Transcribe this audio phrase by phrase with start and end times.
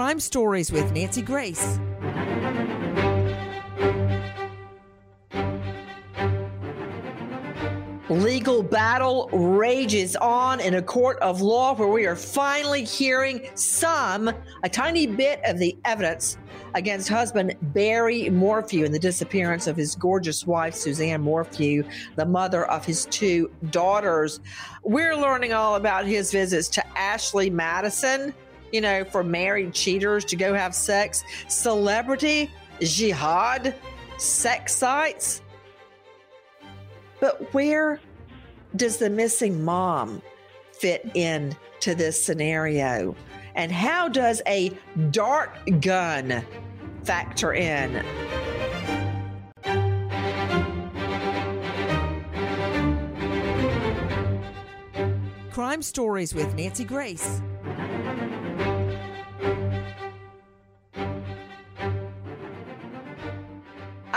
[0.00, 1.78] Crime Stories with Nancy Grace.
[8.08, 14.30] Legal battle rages on in a court of law where we are finally hearing some,
[14.62, 16.38] a tiny bit of the evidence
[16.74, 21.84] against husband Barry Morphew and the disappearance of his gorgeous wife, Suzanne Morphew,
[22.16, 24.40] the mother of his two daughters.
[24.82, 28.32] We're learning all about his visits to Ashley Madison,
[28.72, 33.74] you know, for married cheaters to go have sex, celebrity jihad,
[34.18, 35.42] sex sites.
[37.20, 38.00] But where
[38.76, 40.22] does the missing mom
[40.72, 43.14] fit in to this scenario?
[43.54, 44.72] And how does a
[45.10, 46.44] dart gun
[47.04, 48.04] factor in?
[55.50, 57.42] Crime Stories with Nancy Grace.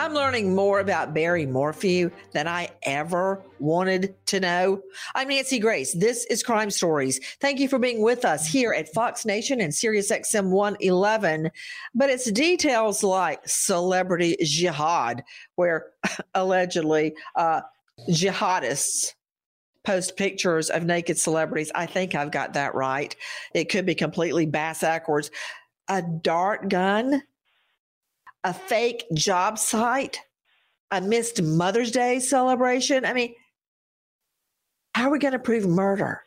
[0.03, 4.81] I'm learning more about Barry Morphew than I ever wanted to know.
[5.15, 5.93] I'm Nancy Grace.
[5.93, 7.21] This is Crime Stories.
[7.39, 11.49] Thank you for being with us here at Fox Nation and Sirius XM 111.
[11.95, 15.23] But it's details like celebrity jihad,
[15.55, 15.91] where
[16.35, 17.61] allegedly uh,
[18.09, 19.13] jihadists
[19.85, 21.71] post pictures of naked celebrities.
[21.73, 23.15] I think I've got that right.
[23.53, 25.31] It could be completely bass backwards.
[25.87, 27.23] A dart gun
[28.43, 30.19] a fake job site,
[30.91, 33.05] a missed Mother's Day celebration.
[33.05, 33.33] I mean,
[34.95, 36.21] how are we going to prove murder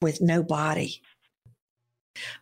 [0.00, 1.00] with no body?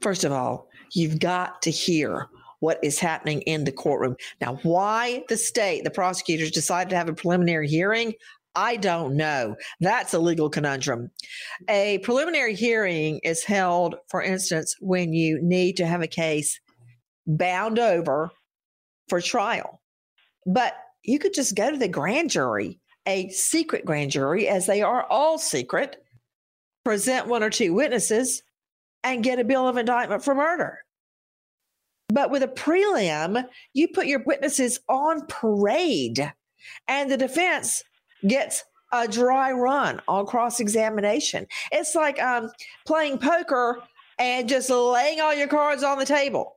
[0.00, 2.26] First of all, you've got to hear
[2.60, 4.16] what is happening in the courtroom.
[4.40, 8.14] Now, why the state, the prosecutors decided to have a preliminary hearing,
[8.54, 9.56] I don't know.
[9.78, 11.10] That's a legal conundrum.
[11.68, 16.60] A preliminary hearing is held, for instance, when you need to have a case
[17.26, 18.30] bound over
[19.10, 19.82] for trial.
[20.46, 24.80] But you could just go to the grand jury, a secret grand jury, as they
[24.80, 26.02] are all secret,
[26.84, 28.42] present one or two witnesses,
[29.04, 30.78] and get a bill of indictment for murder.
[32.08, 36.32] But with a prelim, you put your witnesses on parade,
[36.88, 37.84] and the defense
[38.26, 41.46] gets a dry run on cross examination.
[41.70, 42.50] It's like um,
[42.86, 43.82] playing poker
[44.18, 46.56] and just laying all your cards on the table.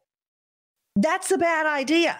[0.95, 2.19] That's a bad idea.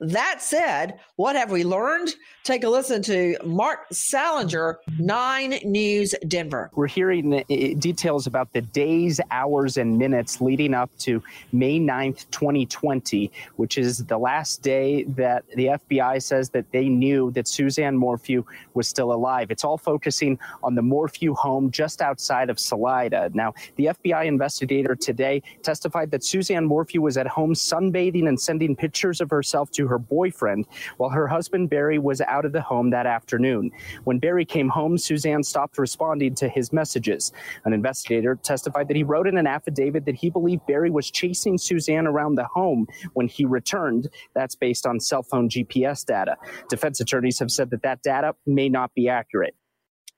[0.00, 2.14] That said, what have we learned?
[2.44, 6.70] Take a listen to Marc Sallinger, 9 News Denver.
[6.74, 7.42] We're hearing uh,
[7.78, 14.04] details about the days, hours, and minutes leading up to May 9th, 2020, which is
[14.04, 18.44] the last day that the FBI says that they knew that Suzanne Morphew
[18.74, 19.50] was still alive.
[19.50, 23.30] It's all focusing on the Morphew home just outside of Salida.
[23.32, 28.76] Now, the FBI investigator today testified that Suzanne Morphew was at home sunbathing and sending
[28.76, 30.66] pictures of herself to her boyfriend
[30.96, 33.70] while her husband Barry was out of the home that afternoon.
[34.04, 37.32] When Barry came home, Suzanne stopped responding to his messages.
[37.64, 41.58] An investigator testified that he wrote in an affidavit that he believed Barry was chasing
[41.58, 44.08] Suzanne around the home when he returned.
[44.34, 46.36] That's based on cell phone GPS data.
[46.68, 49.54] Defense attorneys have said that that data may not be accurate.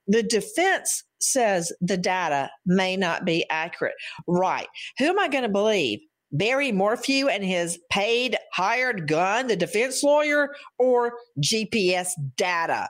[0.07, 3.93] The defense says the data may not be accurate.
[4.27, 4.67] Right.
[4.97, 5.99] Who am I going to believe?
[6.31, 12.89] Barry Morphew and his paid hired gun, the defense lawyer, or GPS data?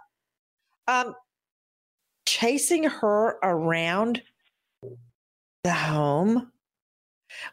[0.88, 1.16] Um,
[2.26, 4.22] chasing her around
[5.64, 6.52] the home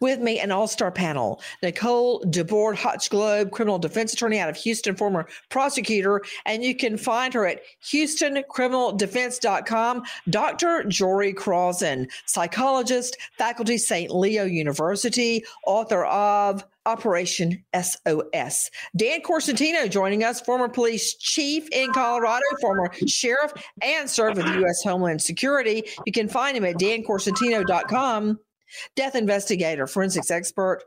[0.00, 4.56] with me, an all star panel Nicole DeBorde, Hotch Globe, criminal defense attorney out of
[4.56, 6.22] Houston, former prosecutor.
[6.44, 10.02] And you can find her at HoustonCriminalDefense.com.
[10.30, 10.84] Dr.
[10.84, 14.14] Jory Krawczyn, psychologist, faculty, St.
[14.14, 18.70] Leo University, author of Operation SOS.
[18.96, 23.52] Dan Corsentino joining us, former police chief in Colorado, former sheriff,
[23.82, 24.82] and served with U.S.
[24.84, 25.82] Homeland Security.
[26.06, 28.38] You can find him at dancorsentino.com.
[28.94, 30.82] Death investigator, forensics expert,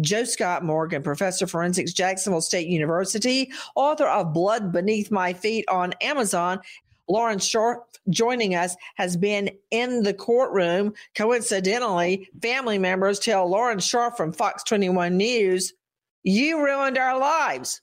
[0.00, 5.66] Joe Scott Morgan, professor of forensics, Jacksonville State University, author of Blood Beneath My Feet
[5.68, 6.60] on Amazon.
[7.08, 10.94] Lauren Scharf joining us has been in the courtroom.
[11.14, 15.74] Coincidentally, family members tell Lauren Scharf from Fox 21 News,
[16.22, 17.80] You ruined our lives.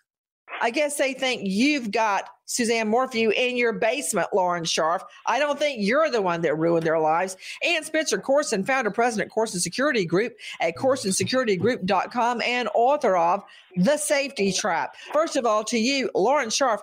[0.62, 5.04] I guess they think you've got Suzanne Morphew in your basement, Lauren Scharf.
[5.28, 7.38] I don't think you're the one that ruined their lives.
[7.64, 13.44] And Spencer Coursen, founder, president, Coursen Security Group at CoursenSecurityGroup.com and author of
[13.78, 14.96] The Safety Trap.
[15.14, 16.80] First of all, to you, Lauren Scharf,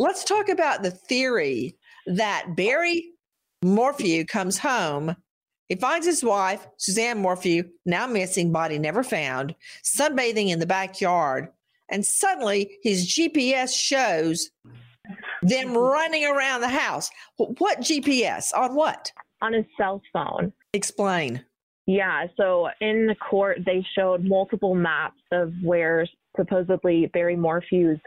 [0.00, 1.76] let's talk about the theory
[2.08, 3.12] that Barry
[3.62, 5.14] Morphew comes home.
[5.68, 9.54] He finds his wife, Suzanne Morphew, now missing, body never found,
[9.84, 11.50] sunbathing in the backyard
[11.90, 14.50] and suddenly his GPS shows
[15.42, 17.10] them running around the house.
[17.36, 18.52] What GPS?
[18.54, 19.12] On what?
[19.42, 20.52] On his cell phone.
[20.72, 21.44] Explain.
[21.86, 26.06] Yeah, so in the court, they showed multiple maps of where
[26.36, 28.00] supposedly Barry Morphew's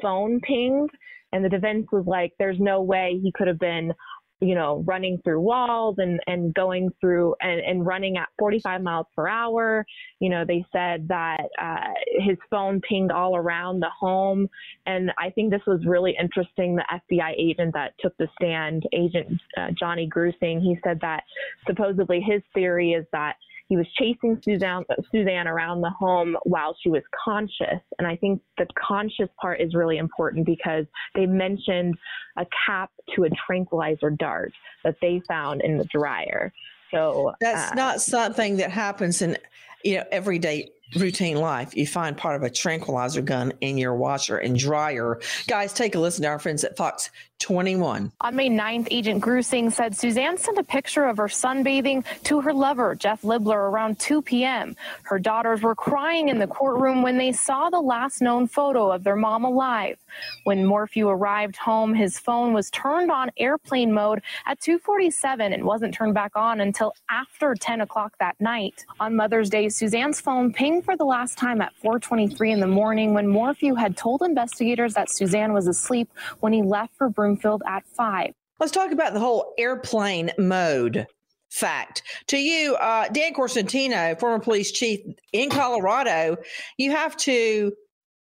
[0.00, 0.90] phone pinged.
[1.32, 3.92] And the defense was like, there's no way he could have been
[4.40, 9.06] you know, running through walls and, and going through and, and running at 45 miles
[9.16, 9.84] per hour.
[10.20, 14.48] You know, they said that uh, his phone pinged all around the home.
[14.86, 16.76] And I think this was really interesting.
[16.76, 21.24] The FBI agent that took the stand, Agent uh, Johnny Grusing, he said that
[21.66, 23.36] supposedly his theory is that
[23.68, 27.80] he was chasing Suzanne, Suzanne around the home while she was conscious.
[27.98, 31.94] And I think the conscious part is really important because they mentioned
[32.38, 34.52] a cap to a tranquilizer dart
[34.84, 36.52] that they found in the dryer.
[36.90, 39.36] So that's uh, not something that happens in
[39.84, 44.38] you know everyday routine life, you find part of a tranquilizer gun in your washer
[44.38, 45.20] and dryer.
[45.46, 48.10] Guys, take a listen to our friends at Fox 21.
[48.20, 52.52] On May 9th, Agent Grusing said Suzanne sent a picture of her sunbathing to her
[52.52, 54.74] lover, Jeff Libler, around 2 p.m.
[55.04, 59.04] Her daughters were crying in the courtroom when they saw the last known photo of
[59.04, 59.98] their mom alive.
[60.44, 65.94] When Morphew arrived home, his phone was turned on airplane mode at 247 and wasn't
[65.94, 68.84] turned back on until after 10 o'clock that night.
[68.98, 73.14] On Mother's Day, Suzanne's phone pinged for the last time at 423 in the morning
[73.14, 76.10] when Morphew had told investigators that Suzanne was asleep
[76.40, 78.32] when he left for Broomfield at five.
[78.60, 81.06] Let's talk about the whole airplane mode
[81.50, 82.02] fact.
[82.28, 85.00] To you, uh, Dan Corsentino, former police chief
[85.32, 86.36] in Colorado,
[86.76, 87.72] you have to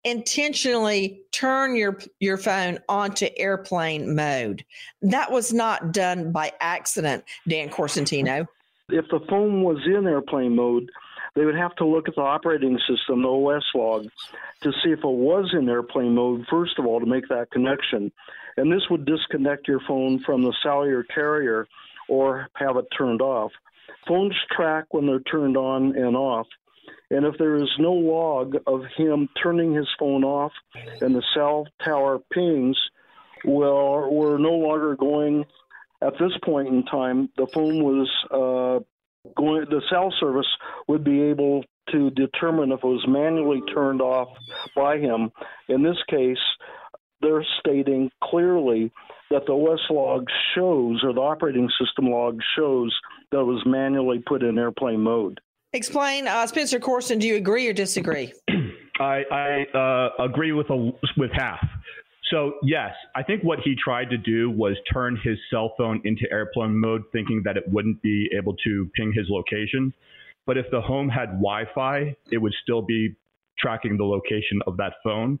[0.03, 4.63] intentionally turn your your phone onto airplane mode.
[5.01, 8.45] That was not done by accident, Dan Corsentino.
[8.89, 10.89] If the phone was in airplane mode,
[11.35, 14.07] they would have to look at the operating system, the OS log,
[14.61, 18.11] to see if it was in airplane mode, first of all, to make that connection
[18.57, 21.67] and this would disconnect your phone from the cellular carrier
[22.07, 23.51] or have it turned off.
[24.07, 26.47] Phones track when they're turned on and off.
[27.09, 30.51] And if there is no log of him turning his phone off
[31.01, 32.77] and the cell tower pings,
[33.43, 35.45] well, we're no longer going
[36.01, 37.29] at this point in time.
[37.37, 38.83] The phone was uh,
[39.35, 40.47] going, the cell service
[40.87, 44.29] would be able to determine if it was manually turned off
[44.75, 45.31] by him.
[45.69, 46.37] In this case,
[47.21, 48.91] they're stating clearly
[49.31, 52.95] that the OS log shows, or the operating system log shows,
[53.31, 55.39] that it was manually put in airplane mode.
[55.73, 57.19] Explain, uh, Spencer Coursen.
[57.19, 58.31] Do you agree or disagree?
[58.99, 61.59] I, I uh, agree with a, with half.
[62.31, 66.23] So yes, I think what he tried to do was turn his cell phone into
[66.31, 69.93] airplane mode, thinking that it wouldn't be able to ping his location.
[70.45, 73.15] But if the home had Wi-Fi, it would still be
[73.59, 75.39] tracking the location of that phone.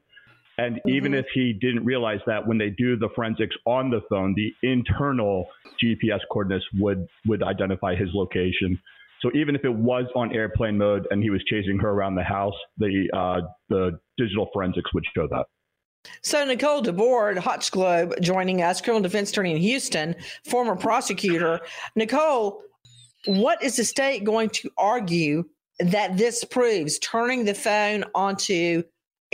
[0.57, 0.89] And mm-hmm.
[0.89, 4.53] even if he didn't realize that when they do the forensics on the phone, the
[4.67, 5.47] internal
[5.83, 8.79] GPS coordinates would would identify his location.
[9.21, 12.23] So even if it was on airplane mode and he was chasing her around the
[12.23, 15.45] house, the uh, the digital forensics would show that.
[16.21, 21.61] So Nicole DeBorde, Hotch Globe, joining us, criminal defense attorney in Houston, former prosecutor.
[21.95, 22.61] Nicole,
[23.25, 25.45] what is the state going to argue
[25.79, 28.83] that this proves turning the phone onto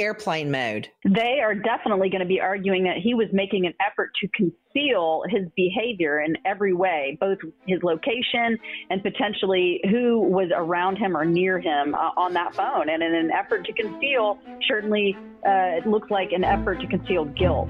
[0.01, 0.87] airplane mode?
[1.05, 5.23] They are definitely going to be arguing that he was making an effort to conceal
[5.29, 8.57] his behavior in every way, both his location
[8.89, 12.89] and potentially who was around him or near him uh, on that phone.
[12.89, 15.15] And in an effort to conceal, certainly
[15.45, 17.69] uh, it looks like an effort to conceal guilt.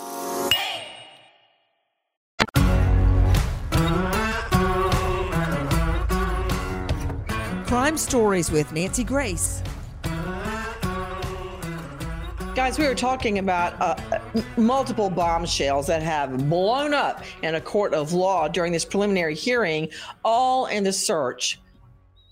[7.91, 9.61] Crime Stories with Nancy Grace.
[12.55, 14.21] Guys, we were talking about uh,
[14.55, 19.89] multiple bombshells that have blown up in a court of law during this preliminary hearing,
[20.23, 21.59] all in the search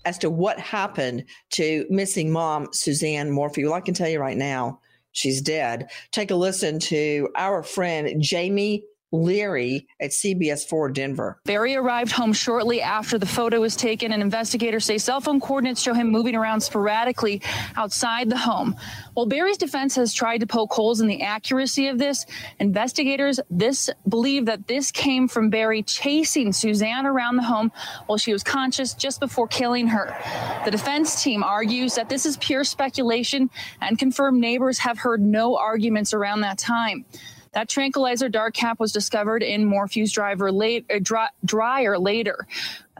[0.06, 3.66] as to what happened to missing mom, Suzanne Morphew.
[3.66, 4.80] Well, I can tell you right now,
[5.12, 5.90] she's dead.
[6.10, 11.40] Take a listen to our friend Jamie Leary at CBS 4 Denver.
[11.44, 15.82] Barry arrived home shortly after the photo was taken, and investigators say cell phone coordinates
[15.82, 17.42] show him moving around sporadically
[17.76, 18.76] outside the home.
[19.14, 22.24] While Barry's defense has tried to poke holes in the accuracy of this,
[22.58, 27.72] investigators this believe that this came from Barry chasing Suzanne around the home
[28.06, 30.16] while she was conscious just before killing her.
[30.64, 33.50] The defense team argues that this is pure speculation
[33.80, 37.04] and confirmed neighbors have heard no arguments around that time.
[37.52, 42.46] That tranquilizer dart cap was discovered in Morphew's driver late, uh, dry, dryer later.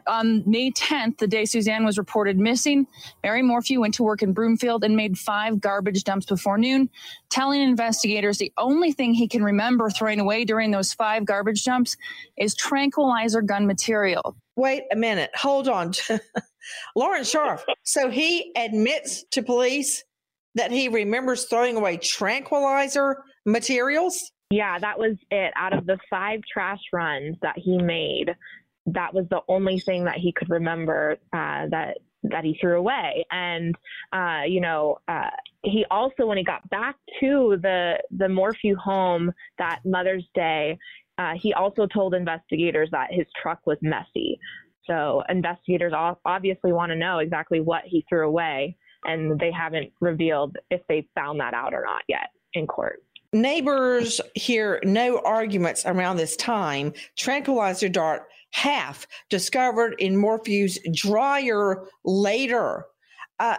[0.07, 2.87] On May 10th, the day Suzanne was reported missing,
[3.23, 6.89] Barry Morphew went to work in Broomfield and made five garbage dumps before noon,
[7.29, 11.97] telling investigators the only thing he can remember throwing away during those five garbage dumps
[12.37, 14.37] is tranquilizer gun material.
[14.57, 15.31] Wait a minute.
[15.35, 15.93] Hold on.
[16.97, 17.61] Lauren Scharf.
[17.85, 20.03] So he admits to police
[20.55, 24.33] that he remembers throwing away tranquilizer materials?
[24.51, 25.53] Yeah, that was it.
[25.57, 28.35] Out of the five trash runs that he made,
[28.87, 33.25] that was the only thing that he could remember uh, that that he threw away.
[33.31, 33.75] And
[34.13, 35.31] uh, you know, uh,
[35.63, 40.79] he also, when he got back to the the Morphew home that Mother's Day,
[41.19, 44.39] uh, he also told investigators that his truck was messy.
[44.87, 45.93] So investigators
[46.25, 51.07] obviously want to know exactly what he threw away, and they haven't revealed if they
[51.15, 53.01] found that out or not yet in court.
[53.33, 56.93] Neighbors hear no arguments around this time.
[57.17, 58.23] Tranquilizer dart
[58.53, 62.87] half discovered in Morphew's dryer later.
[63.39, 63.57] Uh,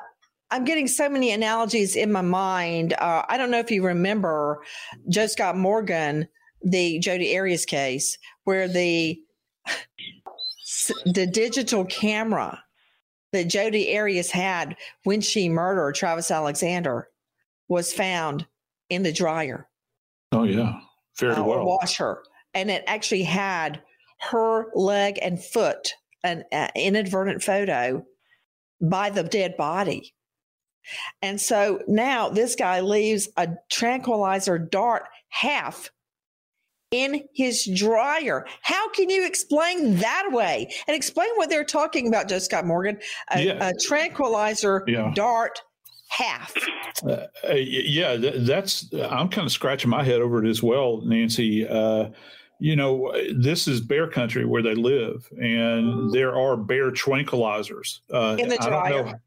[0.52, 2.94] I'm getting so many analogies in my mind.
[2.94, 4.62] Uh, I don't know if you remember
[5.08, 6.28] Joe Scott Morgan,
[6.62, 9.18] the Jodi Arias case, where the
[11.06, 12.62] the digital camera
[13.32, 17.08] that Jodi Arias had when she murdered Travis Alexander
[17.70, 18.46] was found
[18.92, 19.68] in the dryer.
[20.32, 20.80] Oh yeah,
[21.18, 21.66] very uh, well.
[21.66, 22.22] Wash her,
[22.54, 23.82] and it actually had
[24.20, 25.94] her leg and foot,
[26.24, 28.06] an uh, inadvertent photo
[28.80, 30.14] by the dead body.
[31.22, 35.90] And so now this guy leaves a tranquilizer dart half
[36.90, 38.46] in his dryer.
[38.62, 40.74] How can you explain that way?
[40.88, 43.00] And explain what they're talking about, Joe Scott Morgan.
[43.30, 43.70] A, yeah.
[43.70, 45.12] a tranquilizer yeah.
[45.16, 45.62] dart
[46.12, 46.54] half.
[47.04, 48.92] Uh, yeah, that's.
[48.94, 51.68] I'm kind of scratching my head over it as well, Nancy.
[51.68, 52.10] Uh,
[52.60, 58.02] you know, this is bear country where they live, and there are bear tranquilizers.
[58.14, 59.20] Uh, In the dryer.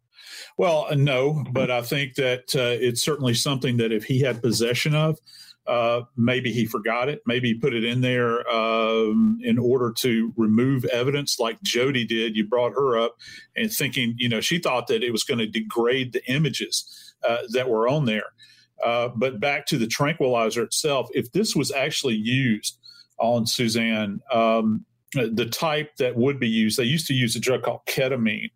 [0.57, 4.95] Well, no, but I think that uh, it's certainly something that if he had possession
[4.95, 5.19] of,
[5.67, 7.23] uh, maybe he forgot it.
[7.27, 12.37] Maybe he put it in there um, in order to remove evidence, like Jodi did.
[12.37, 13.17] You brought her up
[13.57, 17.39] and thinking, you know, she thought that it was going to degrade the images uh,
[17.53, 18.33] that were on there.
[18.85, 22.79] Uh, but back to the tranquilizer itself, if this was actually used
[23.19, 26.77] on Suzanne, um, the type that would be used.
[26.77, 28.51] They used to use a drug called ketamine.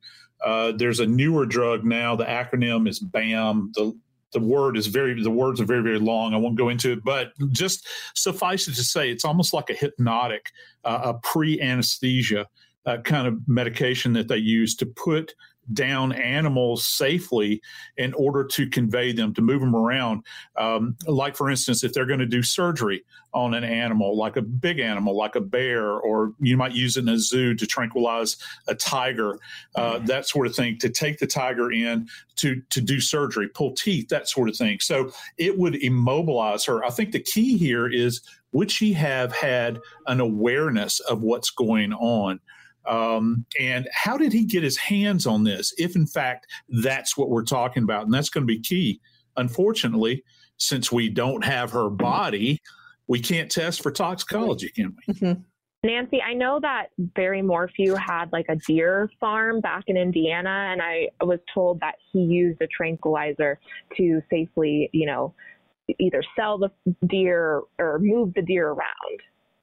[0.45, 2.17] Uh, there's a newer drug now.
[2.17, 3.73] The acronym is BAM.
[3.75, 3.97] The
[4.33, 6.35] the word is very the words are very very long.
[6.35, 9.75] I won't go into it, but just suffice it to say, it's almost like a
[9.75, 10.51] hypnotic,
[10.85, 12.47] uh, a pre anesthesia
[12.87, 15.35] uh, kind of medication that they use to put
[15.73, 17.61] down animals safely
[17.97, 20.25] in order to convey them, to move them around.
[20.57, 24.43] Um, like, for instance, if they're going to do surgery on an animal, like a
[24.43, 28.37] big animal, like a bear, or you might use it in a zoo to tranquilize
[28.67, 29.39] a tiger,
[29.75, 30.07] uh, mm-hmm.
[30.07, 34.09] that sort of thing, to take the tiger in to, to do surgery, pull teeth,
[34.09, 34.81] that sort of thing.
[34.81, 36.85] So it would immobilize her.
[36.85, 38.23] I think the key here is
[38.53, 42.41] would she have had an awareness of what's going on?
[42.89, 46.47] Um, and how did he get his hands on this, if in fact
[46.83, 48.05] that's what we're talking about?
[48.05, 49.01] And that's going to be key.
[49.37, 50.25] Unfortunately,
[50.57, 52.59] since we don't have her body,
[53.07, 55.15] we can't test for toxicology, can we?
[55.15, 55.41] Mm-hmm.
[55.85, 60.83] Nancy, I know that Barry Morphew had like a deer farm back in Indiana, and
[60.83, 63.61] I was told that he used a tranquilizer
[63.97, 65.35] to safely, you know,
[66.01, 66.71] either sell the
[67.07, 69.21] deer or move the deer around.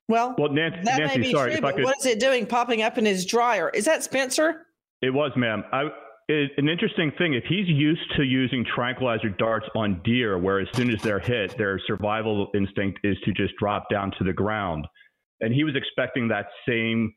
[0.08, 2.46] Well, well, Nancy, that Nancy may be sorry, true, but could, what is it doing
[2.46, 3.70] popping up in his dryer?
[3.70, 4.68] Is that Spencer?
[5.02, 5.64] It was, ma'am.
[5.72, 5.88] I,
[6.28, 10.68] it, an interesting thing, if he's used to using tranquilizer darts on deer, where as
[10.74, 14.88] soon as they're hit, their survival instinct is to just drop down to the ground.
[15.42, 17.14] And he was expecting that same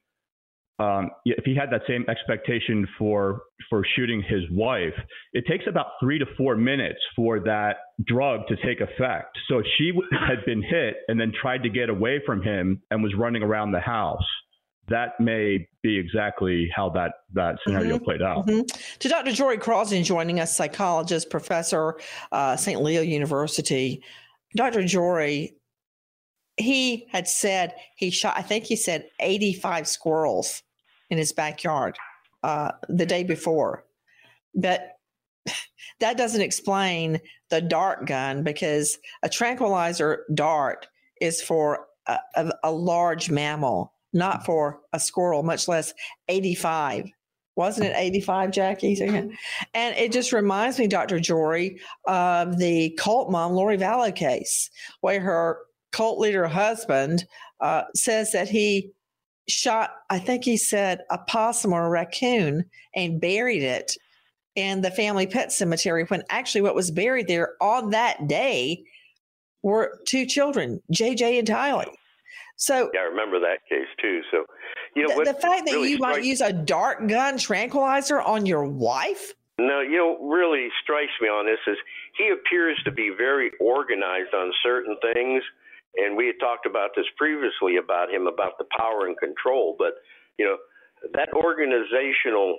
[0.79, 4.95] um, if he had that same expectation for for shooting his wife,
[5.33, 9.37] it takes about three to four minutes for that drug to take effect.
[9.49, 13.13] So she had been hit and then tried to get away from him and was
[13.17, 14.25] running around the house,
[14.89, 18.05] that may be exactly how that that scenario mm-hmm.
[18.05, 18.47] played out.
[18.47, 18.99] Mm-hmm.
[19.01, 19.33] To Dr.
[19.33, 21.99] Jory Krawczyn joining us, psychologist, professor,
[22.31, 22.81] uh, St.
[22.81, 24.03] Leo University.
[24.57, 24.85] Dr.
[24.85, 25.57] Jory,
[26.57, 28.35] he had said he shot.
[28.37, 30.63] I think he said eighty-five squirrels
[31.11, 31.97] in his backyard
[32.43, 33.85] uh, the day before.
[34.55, 34.97] But
[36.01, 40.87] that doesn't explain the dart gun because a tranquilizer dart
[41.21, 45.93] is for a, a, a large mammal, not for a squirrel, much less
[46.29, 47.11] 85
[47.59, 48.95] wasn't it 85 jackie?
[49.75, 55.19] And it just reminds me dr jory of the cult mom lori vallow case where
[55.19, 55.59] her
[55.91, 57.27] cult leader husband
[57.61, 58.93] uh, says that he
[59.49, 63.97] shot, I think he said, a possum or a raccoon and buried it
[64.55, 68.83] in the family pet cemetery when actually what was buried there on that day
[69.63, 71.95] were two children, JJ and Tylee.
[72.57, 74.21] So yeah, I remember that case too.
[74.33, 74.45] So
[74.97, 78.21] you know the, the fact that really you strikes, might use a dart gun tranquilizer
[78.21, 79.33] on your wife.
[79.61, 81.77] No, you know, really strikes me on this is
[82.17, 85.43] he appears to be very organized on certain things
[85.99, 89.95] and we had talked about this previously about him about the power and control, but
[90.39, 90.57] you know
[91.15, 92.59] that organizational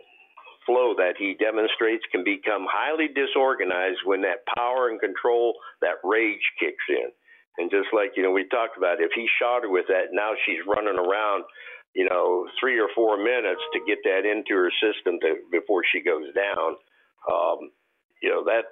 [0.65, 6.43] flow that he demonstrates can become highly disorganized when that power and control, that rage
[6.59, 7.09] kicks in.
[7.57, 10.31] And just like you know we talked about, if he shot her with that, now
[10.45, 11.43] she's running around,
[11.95, 16.01] you know, three or four minutes to get that into her system to, before she
[16.01, 16.75] goes down.
[17.31, 17.71] Um,
[18.21, 18.65] you know that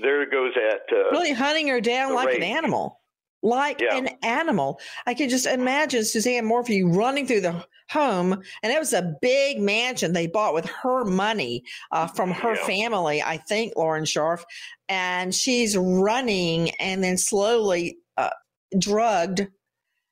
[0.00, 2.38] there goes that uh, really hunting her down like rage.
[2.38, 3.00] an animal
[3.44, 3.96] like yeah.
[3.96, 4.80] an animal.
[5.06, 9.60] I can just imagine Suzanne Morphew running through the home, and it was a big
[9.60, 12.66] mansion they bought with her money uh, from her yeah.
[12.66, 14.42] family, I think, Lauren Scharf.
[14.88, 18.30] And she's running and then slowly uh,
[18.78, 19.46] drugged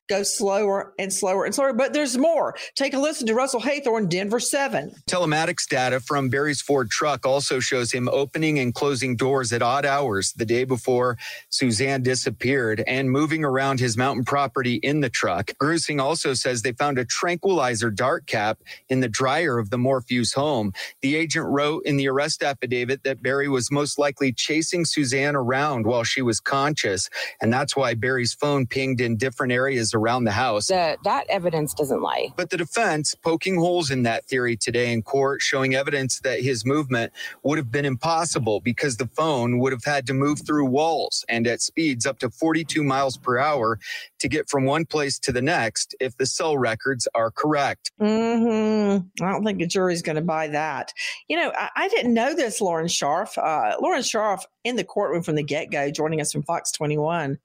[0.09, 1.73] go slower and slower and slower.
[1.73, 2.55] But there's more.
[2.75, 4.93] Take a listen to Russell Haythorn, Denver 7.
[5.09, 9.85] Telematics data from Barry's Ford truck also shows him opening and closing doors at odd
[9.85, 11.17] hours the day before
[11.49, 15.51] Suzanne disappeared and moving around his mountain property in the truck.
[15.57, 20.33] Grusing also says they found a tranquilizer dart cap in the dryer of the Morphews
[20.33, 20.73] home.
[21.01, 25.85] The agent wrote in the arrest affidavit that Barry was most likely chasing Suzanne around
[25.85, 27.09] while she was conscious.
[27.41, 30.67] And that's why Barry's phone pinged in different areas around the house.
[30.67, 32.33] The, that evidence doesn't lie.
[32.35, 36.65] But the defense poking holes in that theory today in court, showing evidence that his
[36.65, 41.25] movement would have been impossible because the phone would have had to move through walls
[41.29, 43.79] and at speeds up to 42 miles per hour
[44.19, 47.91] to get from one place to the next if the cell records are correct.
[48.01, 49.23] Mm-hmm.
[49.23, 50.93] I don't think the jury's going to buy that.
[51.27, 53.37] You know, I, I, didn't know this, Lauren Scharf.
[53.37, 57.37] Uh, Lauren Scharf in the courtroom from the get go, joining us from Fox 21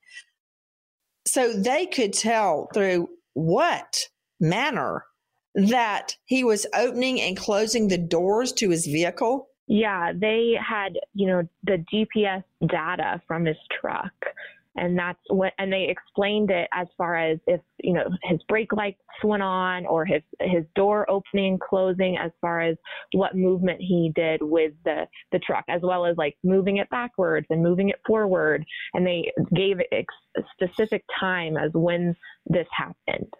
[1.32, 4.08] so they could tell through what
[4.40, 5.04] manner
[5.54, 9.48] that he was opening and closing the doors to his vehicle.
[9.66, 14.12] Yeah, they had, you know, the GPS data from his truck
[14.78, 18.72] and that's what and they explained it as far as if you know his brake
[18.72, 22.76] lights went on or his his door opening and closing as far as
[23.12, 27.46] what movement he did with the the truck as well as like moving it backwards
[27.50, 28.64] and moving it forward.
[28.94, 30.06] And they gave a
[30.52, 32.14] specific time as when
[32.46, 33.32] this happened.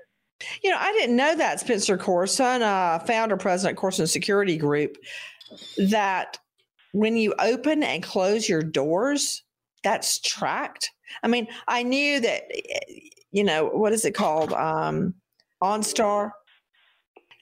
[0.62, 4.96] You know i didn't know that spencer coursen uh, founder president coursen security group
[5.90, 6.38] that
[6.92, 9.42] when you open and close your doors
[9.82, 10.90] that's tracked
[11.22, 12.42] I mean, I knew that,
[13.30, 14.52] you know, what is it called?
[14.52, 15.14] Um,
[15.62, 16.32] OnStar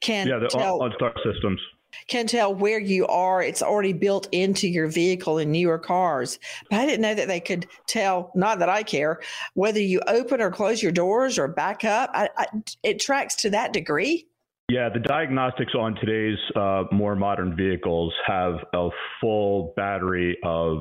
[0.00, 1.60] can yeah, the tell, OnStar systems
[2.08, 3.42] can tell where you are.
[3.42, 6.38] It's already built into your vehicle in newer cars.
[6.70, 8.30] But I didn't know that they could tell.
[8.34, 9.20] Not that I care
[9.54, 12.10] whether you open or close your doors or back up.
[12.12, 12.46] I, I,
[12.82, 14.26] it tracks to that degree.
[14.68, 18.88] Yeah, the diagnostics on today's uh, more modern vehicles have a
[19.20, 20.78] full battery of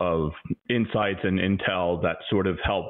[0.00, 0.32] of
[0.68, 2.86] insights and intel that sort of help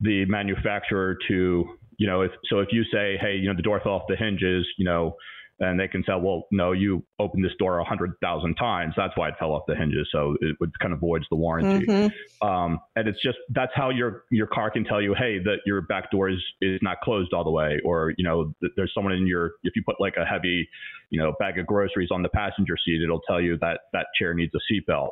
[0.00, 1.64] the manufacturer to,
[1.96, 4.16] you know, if so if you say, hey, you know, the door fell off the
[4.16, 5.16] hinges, you know,
[5.60, 8.94] and they can say, well, no, you opened this door a hundred thousand times.
[8.96, 10.08] That's why it fell off the hinges.
[10.10, 11.86] So it would kind of voids the warranty.
[11.86, 12.46] Mm-hmm.
[12.46, 15.82] Um, and it's just that's how your your car can tell you, hey, that your
[15.82, 19.26] back door is is not closed all the way, or you know, there's someone in
[19.26, 20.68] your if you put like a heavy,
[21.10, 24.34] you know, bag of groceries on the passenger seat, it'll tell you that that chair
[24.34, 25.10] needs a seatbelt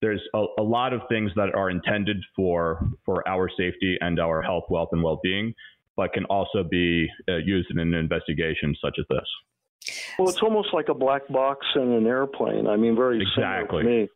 [0.00, 4.42] there's a, a, lot of things that are intended for for our safety and our
[4.42, 5.54] health, wealth, and well-being,
[5.96, 9.94] but can also be uh, used in an investigation such as this.
[10.18, 12.66] Well, it's almost like a black box in an airplane.
[12.66, 13.82] I mean, very exactly.
[13.82, 14.08] similar to me.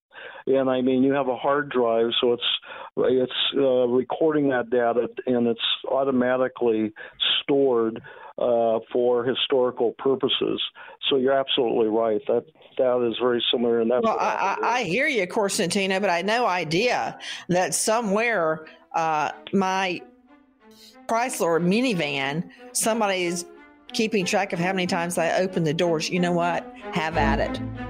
[0.46, 2.42] And I mean, you have a hard drive, so it's
[2.96, 6.92] it's uh, recording that data and it's automatically
[7.42, 8.02] stored
[8.38, 10.60] uh, for historical purposes.
[11.08, 12.20] So you're absolutely right.
[12.26, 12.44] That
[12.78, 13.80] that is very similar.
[13.80, 18.66] And that's well, I, I, hear you, Corsentino, but I had no idea that somewhere
[18.94, 20.00] uh, my
[21.08, 23.44] Chrysler minivan, somebody's
[23.92, 26.08] keeping track of how many times I open the doors.
[26.08, 26.72] You know what?
[26.92, 27.89] Have at it.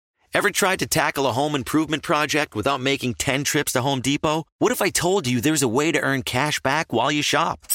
[0.33, 4.45] Ever tried to tackle a home improvement project without making 10 trips to Home Depot?
[4.59, 7.65] What if I told you there's a way to earn cash back while you shop?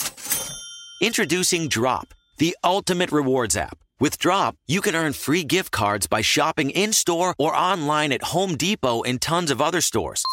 [1.03, 3.77] Introducing Drop, the ultimate rewards app.
[4.01, 8.33] With Drop, you can earn free gift cards by shopping in store or online at
[8.33, 10.25] Home Depot and tons of other stores.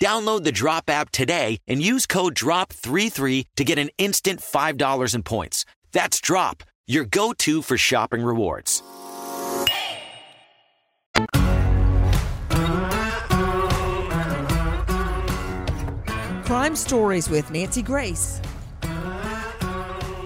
[0.00, 5.24] Download the Drop app today and use code DROP33 to get an instant $5 in
[5.24, 5.64] points.
[5.90, 8.84] That's Drop, your go to for shopping rewards.
[16.64, 18.40] Crime Stories with Nancy Grace.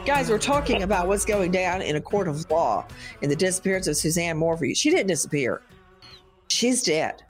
[0.07, 2.87] Guys, we're talking about what's going down in a court of law
[3.23, 4.73] in the disappearance of Suzanne Morphew.
[4.73, 5.63] She didn't disappear,
[6.47, 7.25] she's dead.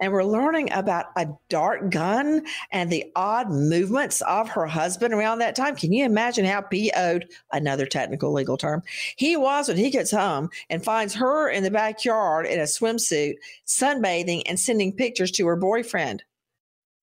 [0.00, 5.40] And we're learning about a dart gun and the odd movements of her husband around
[5.40, 5.76] that time.
[5.76, 8.82] Can you imagine how PO'd, another technical legal term,
[9.16, 13.34] he was when he gets home and finds her in the backyard in a swimsuit,
[13.66, 16.24] sunbathing, and sending pictures to her boyfriend?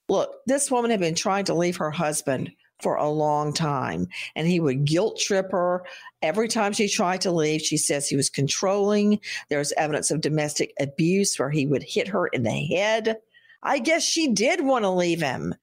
[0.09, 4.47] Look, this woman had been trying to leave her husband for a long time, and
[4.47, 5.83] he would guilt trip her
[6.21, 7.61] every time she tried to leave.
[7.61, 9.19] She says he was controlling.
[9.49, 13.17] There's evidence of domestic abuse where he would hit her in the head.
[13.63, 15.55] I guess she did want to leave him.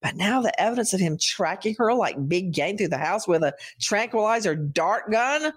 [0.00, 3.42] But now the evidence of him tracking her like big game through the house with
[3.42, 5.52] a tranquilizer dart gun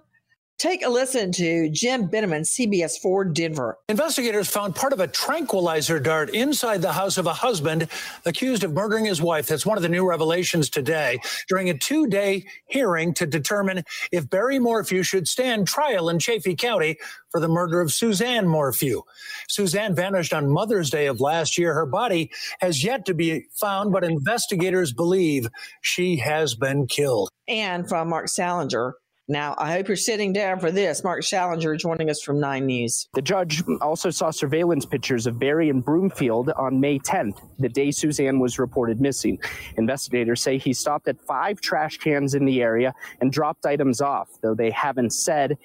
[0.63, 3.77] Take a listen to Jim Benemann, CBS 4 Denver.
[3.89, 7.89] Investigators found part of a tranquilizer dart inside the house of a husband
[8.25, 9.47] accused of murdering his wife.
[9.47, 14.29] That's one of the new revelations today during a two day hearing to determine if
[14.29, 16.95] Barry Morphew should stand trial in Chaffee County
[17.29, 19.01] for the murder of Suzanne Morphew.
[19.49, 21.73] Suzanne vanished on Mother's Day of last year.
[21.73, 25.49] Her body has yet to be found, but investigators believe
[25.81, 27.27] she has been killed.
[27.49, 28.93] And from Marc Sallinger,
[29.29, 31.01] Now, I hope you're sitting down for this.
[31.01, 33.07] Mark Challenger joining us from Nine News.
[33.13, 37.89] The judge also saw surveillance pictures of Barry in Broomfield on May 10th, the day
[37.91, 39.39] Suzanne was reported missing.
[39.77, 44.27] Investigators say he stopped at five trash cans in the area and dropped items off,
[44.41, 45.57] though they haven't said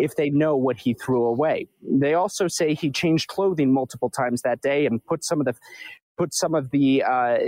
[0.00, 1.68] if they know what he threw away.
[1.88, 5.54] They also say he changed clothing multiple times that day and put some of the
[6.16, 7.38] put some of the uh,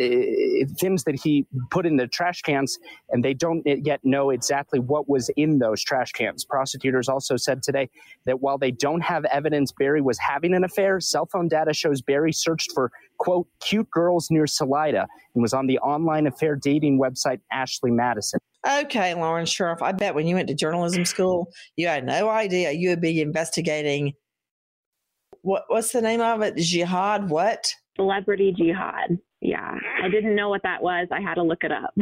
[0.78, 2.78] things that he put in the trash cans,
[3.10, 6.44] and they don't yet know exactly what was in those trash cans.
[6.44, 7.88] Prosecutors also said today
[8.24, 12.02] that while they don't have evidence Barry was having an affair, cell phone data shows
[12.02, 16.98] Barry searched for, quote, cute girls near Salida and was on the online affair dating
[16.98, 18.40] website Ashley Madison.
[18.68, 22.72] Okay, Lauren Scharf, I bet when you went to journalism school, you had no idea
[22.72, 24.14] you would be investigating.
[25.42, 26.56] What, what's the name of it?
[26.56, 27.72] Jihad, what?
[27.96, 29.18] Celebrity jihad.
[29.40, 31.08] Yeah, I didn't know what that was.
[31.10, 31.94] I had to look it up.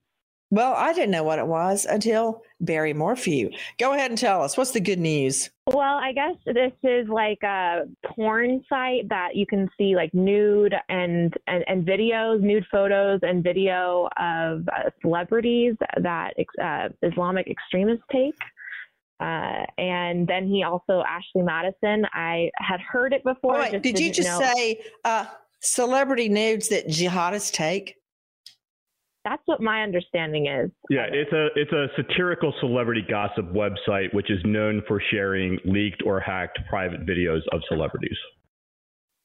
[0.50, 3.50] well, I didn't know what it was until Barry Morphew.
[3.78, 5.50] Go ahead and tell us what's the good news.
[5.66, 10.74] Well, I guess this is like a porn site that you can see like nude
[10.88, 18.04] and and, and videos, nude photos and video of uh, celebrities that uh, Islamic extremists
[18.12, 18.34] take.
[19.22, 22.04] Uh, and then he also Ashley Madison.
[22.12, 23.58] I had heard it before.
[23.58, 24.40] Wait, did you just know.
[24.40, 25.26] say uh,
[25.62, 27.96] celebrity nudes that jihadists take?
[29.24, 30.70] That's what my understanding is.
[30.90, 36.02] Yeah, it's a it's a satirical celebrity gossip website which is known for sharing leaked
[36.04, 38.16] or hacked private videos of celebrities.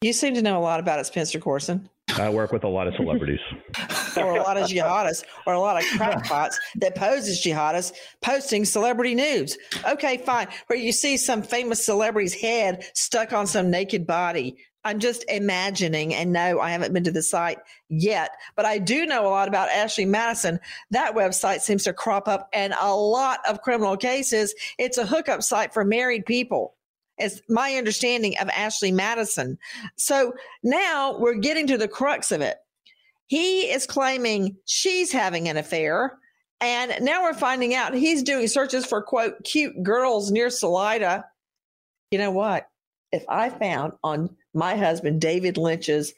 [0.02, 1.90] You seem to know a lot about it, Spencer Coursen.
[2.16, 3.40] I work with a lot of celebrities.
[4.18, 8.66] or a lot of jihadists or a lot of crackpots that pose as jihadists posting
[8.66, 9.58] celebrity nudes.
[9.88, 10.48] Okay, fine.
[10.68, 14.58] Where you see some famous celebrity's head stuck on some naked body.
[14.84, 17.58] I'm just imagining, and no, I haven't been to the site
[17.90, 20.60] yet, but I do know a lot about Ashley Madison.
[20.92, 24.56] That website seems to crop up in a lot of criminal cases.
[24.78, 26.76] It's a hookup site for married people
[27.20, 29.58] is my understanding of Ashley Madison.
[29.96, 32.58] So now we're getting to the crux of it.
[33.28, 36.18] He is claiming she's having an affair.
[36.62, 41.26] And now we're finding out he's doing searches for quote cute girls near Salida.
[42.12, 42.68] You know what?
[43.12, 46.14] If I found on my husband David Linch's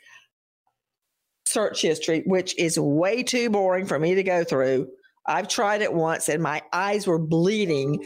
[1.46, 4.90] search history, which is way too boring for me to go through,
[5.26, 8.04] I've tried it once and my eyes were bleeding.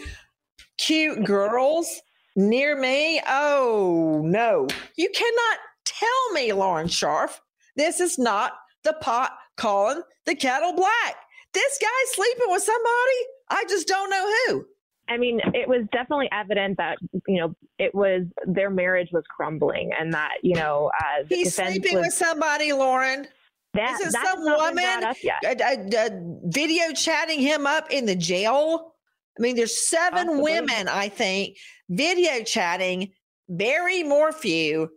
[0.78, 2.02] Cute girls
[2.36, 3.22] near me?
[3.28, 4.68] Oh, no.
[4.98, 7.40] You cannot tell me, Lauren Scharf,
[7.76, 11.16] this is not the pot calling the kettle black.
[11.54, 13.20] This guy's sleeping with somebody.
[13.50, 14.66] I just don't know who.
[15.10, 19.92] I mean, it was definitely evident that you know it was their marriage was crumbling,
[20.00, 23.28] and that you know uh, he's sleeping was, with somebody, Lauren.
[23.74, 26.10] That, Isn't some woman uh,
[26.46, 28.94] video chatting him up in the jail?
[29.38, 30.44] I mean, there's seven Possibly.
[30.44, 31.58] women, I think,
[31.90, 33.12] video chatting
[33.50, 34.90] Barry Morphew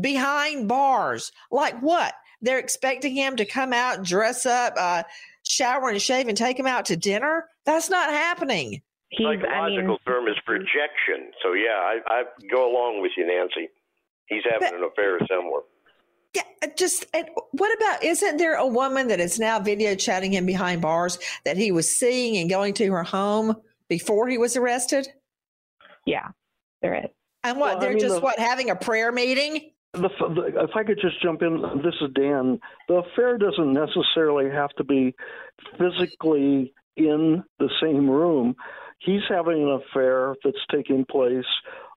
[0.00, 1.32] behind bars.
[1.50, 2.14] Like what?
[2.42, 5.02] They're expecting him to come out, dress up, uh,
[5.42, 7.46] shower and shave, and take him out to dinner.
[7.64, 8.82] That's not happening.
[9.10, 11.32] He's, Psychological I mean, term is projection.
[11.42, 13.70] So yeah, I, I go along with you, Nancy.
[14.26, 15.62] He's having but, an affair somewhere.
[16.34, 17.06] Yeah, uh, just
[17.52, 18.04] what about?
[18.04, 21.90] Isn't there a woman that is now video chatting him behind bars that he was
[21.90, 23.56] seeing and going to her home
[23.88, 25.08] before he was arrested?
[26.04, 26.28] Yeah,
[26.82, 27.10] there is.
[27.44, 27.74] And what?
[27.74, 29.70] Well, they're I mean, just the, what having a prayer meeting?
[29.94, 32.60] The, the, if I could just jump in, this is Dan.
[32.88, 35.14] The affair doesn't necessarily have to be
[35.78, 38.54] physically in the same room.
[38.98, 41.44] He's having an affair that's taking place,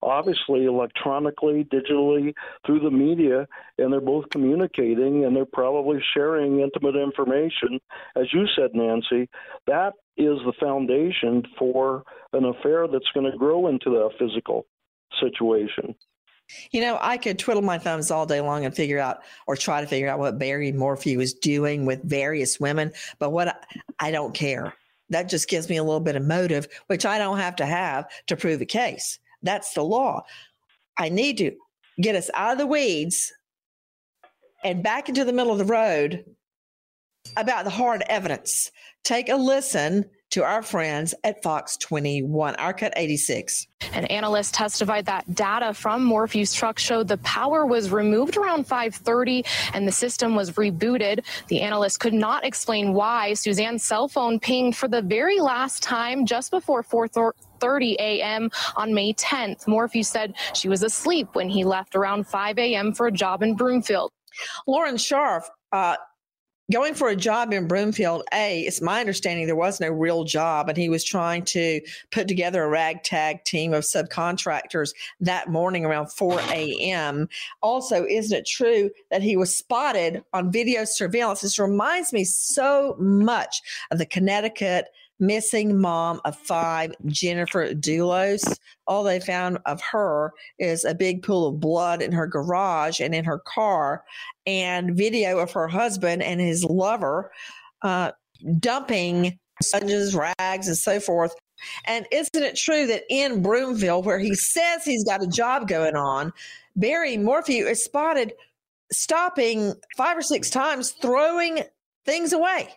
[0.03, 2.33] obviously, electronically, digitally,
[2.65, 7.79] through the media, and they're both communicating and they're probably sharing intimate information.
[8.15, 9.29] As you said, Nancy,
[9.65, 14.65] that is the foundation for an affair that's going to grow into a physical
[15.19, 15.95] situation.
[16.71, 19.81] You know, I could twiddle my thumbs all day long and figure out or try
[19.81, 23.55] to figure out what Barry Morphew is doing with various women, but what I,
[23.99, 24.73] I don't care.
[25.11, 28.07] That just gives me a little bit of motive, which I don't have to have
[28.27, 29.19] to prove a case.
[29.43, 30.23] That's the law.
[30.97, 31.51] I need to
[31.99, 33.31] get us out of the weeds
[34.63, 36.25] and back into the middle of the road
[37.37, 38.71] about the hard evidence.
[39.03, 43.67] Take a listen to our friends at Fox 21, Cut 86.
[43.93, 49.45] An analyst testified that data from Morphew's truck showed the power was removed around 5:30
[49.73, 51.23] and the system was rebooted.
[51.47, 56.25] The analyst could not explain why Suzanne's cell phone pinged for the very last time
[56.25, 58.49] just before 4:30 a.m.
[58.77, 59.67] on May 10th.
[59.67, 62.93] Morphew said she was asleep when he left around 5 a.m.
[62.93, 64.11] for a job in Broomfield.
[64.65, 65.97] Lauren Scharf, uh,
[66.71, 70.69] going for a job in Broomfield, A, it's my understanding there was no real job,
[70.69, 71.81] and he was trying to
[72.11, 77.29] put together a ragtag team of subcontractors that morning around 4 a.m.
[77.61, 81.41] Also, isn't it true that he was spotted on video surveillance?
[81.41, 84.87] This reminds me so much of the Connecticut
[85.21, 88.57] missing mom of five, Jennifer Dulos.
[88.87, 93.15] All they found of her is a big pool of blood in her garage and
[93.15, 94.03] in her car,
[94.45, 97.31] and video of her husband and his lover
[97.83, 98.11] uh,
[98.59, 101.33] dumping sponges, rags, and so forth.
[101.85, 105.95] And isn't it true that in Broomfield, where he says he's got a job going
[105.95, 106.33] on,
[106.75, 108.33] Barry Morphew is spotted
[108.91, 111.59] stopping five or six times, throwing
[112.05, 112.69] things away?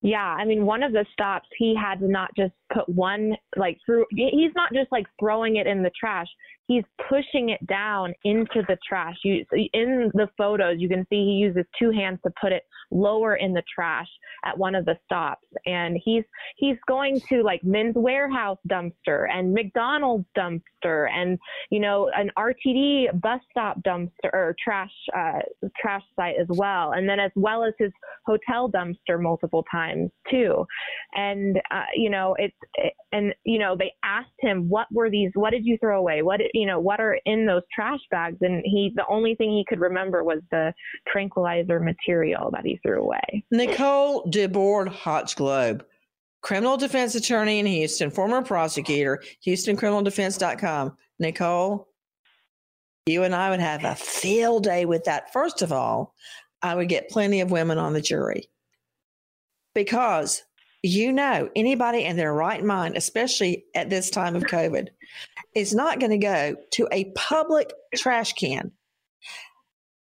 [0.00, 3.78] Yeah, I mean, one of the stops he had to not just put one like
[3.84, 4.06] through.
[4.10, 6.28] He's not just like throwing it in the trash
[6.68, 9.16] he's pushing it down into the trash.
[9.24, 13.36] You, in the photos, you can see he uses two hands to put it lower
[13.36, 14.06] in the trash
[14.44, 16.24] at one of the stops, and he's
[16.56, 21.38] he's going to like Men's Wearhouse dumpster and McDonald's dumpster, and
[21.70, 25.40] you know an RTD bus stop dumpster or trash uh,
[25.80, 27.92] trash site as well, and then as well as his
[28.26, 30.64] hotel dumpster multiple times too,
[31.14, 35.30] and uh, you know it's it, and you know they asked him what were these,
[35.34, 38.36] what did you throw away, what you know, what are in those trash bags?
[38.40, 40.72] And he, the only thing he could remember was the
[41.06, 43.44] tranquilizer material that he threw away.
[43.50, 45.82] Nicole DeBorde Hochglaube,
[46.42, 50.96] criminal defense attorney in Houston, former prosecutor, HoustonCriminalDefense.com.
[51.20, 51.88] Nicole,
[53.06, 55.32] you and I would have a field day with that.
[55.32, 56.14] First of all,
[56.62, 58.50] I would get plenty of women on the jury
[59.74, 60.42] because
[60.82, 64.88] you know anybody in their right mind, especially at this time of COVID,
[65.54, 68.72] is not going to go to a public trash can,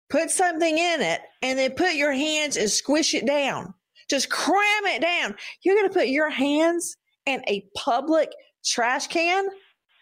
[0.09, 3.73] put something in it, and then put your hands and squish it down.
[4.09, 5.35] Just cram it down.
[5.63, 8.31] You're going to put your hands in a public
[8.63, 9.47] trash can?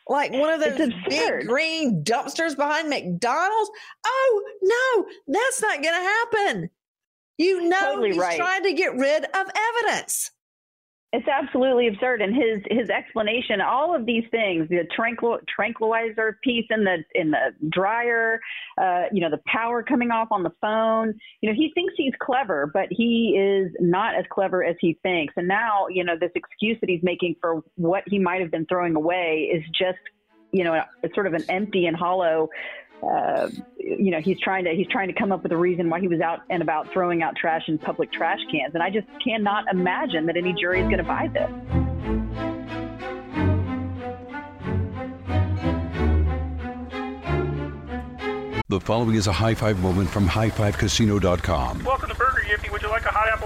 [0.07, 3.71] Like one of those big green dumpsters behind McDonald's?
[4.05, 6.69] Oh, no, that's not going to happen.
[7.37, 8.37] You know, totally he's right.
[8.37, 10.31] trying to get rid of evidence.
[11.15, 16.65] It's absolutely absurd, and his his explanation, all of these things, the tranquil, tranquilizer piece
[16.69, 18.41] in the in the dryer,
[18.77, 21.13] uh, you know, the power coming off on the phone.
[21.39, 25.33] You know, he thinks he's clever, but he is not as clever as he thinks.
[25.37, 28.65] And now, you know, this excuse that he's making for what he might have been
[28.65, 29.99] throwing away is just,
[30.51, 32.49] you know, it's sort of an empty and hollow
[33.07, 35.99] uh, you know he's trying to he's trying to come up with a reason why
[35.99, 39.07] he was out and about throwing out trash in public trash cans and i just
[39.23, 41.51] cannot imagine that any jury is going to buy this
[48.67, 51.83] The following is a high five moment from highfivecasino.com.
[51.83, 52.71] Welcome to Burger Yippee.
[52.71, 53.44] Would you like a hot apple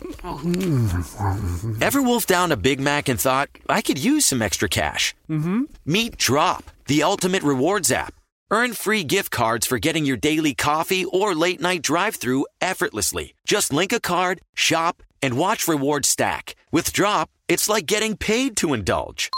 [1.80, 5.14] Ever wolfed down a Big Mac and thought, I could use some extra cash?
[5.28, 5.64] Mm-hmm.
[5.84, 8.14] Meet Drop, the ultimate rewards app.
[8.50, 13.34] Earn free gift cards for getting your daily coffee or late night drive through effortlessly.
[13.44, 16.56] Just link a card, shop, and watch rewards stack.
[16.72, 19.30] With Drop, it's like getting paid to indulge.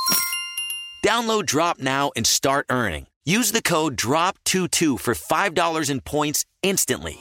[1.05, 3.07] Download Drop now and start earning.
[3.25, 7.21] Use the code DROP22 for $5 in points instantly.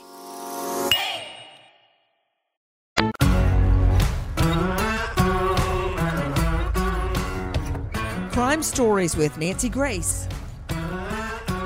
[8.32, 10.26] Crime Stories with Nancy Grace.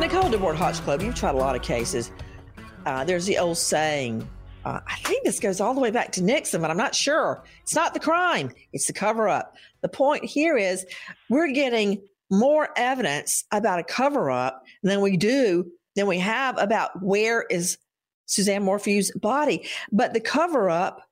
[0.00, 2.10] Nicole DeBorde Hochglaube, you've tried a lot of cases.
[2.84, 4.28] Uh, there's the old saying,
[4.64, 7.40] uh, I think this goes all the way back to Nixon, but I'm not sure.
[7.62, 9.54] It's not the crime, it's the cover up.
[9.82, 10.84] The point here is
[11.30, 12.02] we're getting
[12.32, 17.78] more evidence about a cover up than we do, than we have about where is
[18.26, 19.68] Suzanne Morphew's body.
[19.92, 21.08] But the cover up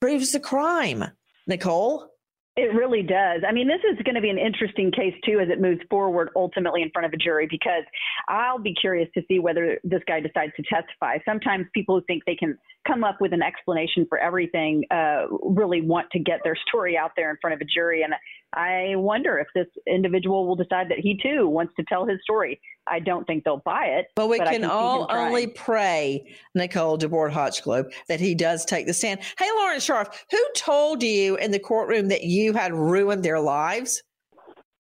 [0.00, 1.04] proves the crime.
[1.46, 2.11] Nicole?
[2.54, 3.40] It really does.
[3.48, 6.28] I mean, this is going to be an interesting case too as it moves forward
[6.36, 7.84] ultimately in front of a jury because
[8.28, 11.16] I'll be curious to see whether this guy decides to testify.
[11.24, 15.80] Sometimes people who think they can come up with an explanation for everything uh, really
[15.80, 18.12] want to get their story out there in front of a jury, and
[18.54, 22.60] I wonder if this individual will decide that he too wants to tell his story.
[22.86, 24.06] I don't think they'll buy it.
[24.14, 28.86] But we I can see all only pray, Nicole DeBorde Hochglaube, that he does take
[28.86, 29.20] the stand.
[29.38, 34.02] Hey, Lauren Scharf, who told you in the courtroom that you had ruined their lives?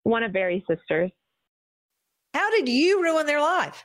[0.03, 1.11] One of Barry's sisters.
[2.35, 3.85] How did you ruin their life?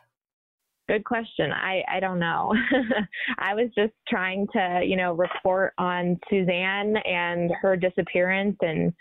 [0.88, 1.52] Good question.
[1.52, 2.54] I, I don't know.
[3.40, 8.94] I was just trying to, you know, report on Suzanne and her disappearance, and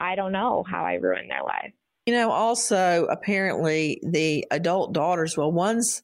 [0.00, 1.72] I don't know how I ruined their life.
[2.06, 6.02] You know, also apparently the adult daughters, well, one's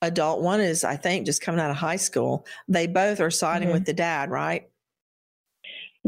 [0.00, 2.46] adult, one is, I think, just coming out of high school.
[2.68, 3.72] They both are siding Mhm.
[3.72, 4.68] with the dad, right?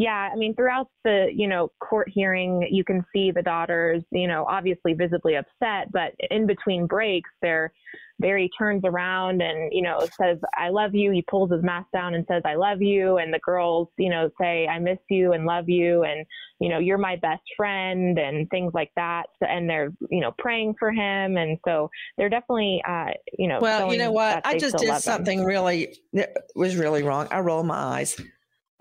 [0.00, 4.26] Yeah, I mean, throughout the you know court hearing, you can see the daughters, you
[4.26, 7.70] know, obviously visibly upset, but in between breaks, they're
[8.18, 11.10] Barry turns around and you know says I love you.
[11.10, 14.30] He pulls his mask down and says I love you, and the girls you know
[14.40, 16.24] say I miss you and love you, and
[16.60, 19.24] you know you're my best friend and things like that.
[19.42, 23.58] And they're you know praying for him, and so they're definitely uh, you know.
[23.60, 24.46] Well, you know what?
[24.46, 25.02] I just did love him.
[25.02, 27.28] something really that was really wrong.
[27.30, 28.18] I roll my eyes.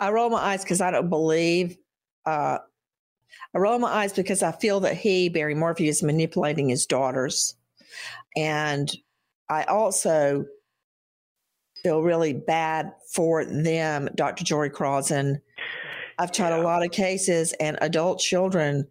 [0.00, 1.76] I roll my eyes because I don't believe.
[2.24, 2.58] Uh,
[3.54, 7.54] I roll my eyes because I feel that he, Barry Morphew, is manipulating his daughters,
[8.36, 8.90] and
[9.48, 10.46] I also
[11.82, 14.44] feel really bad for them, Dr.
[14.44, 15.40] Jory Coursen.
[16.18, 18.86] I've tried a lot of cases, and adult children